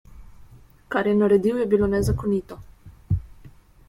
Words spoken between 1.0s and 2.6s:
je naredil, je bilo nezakonito.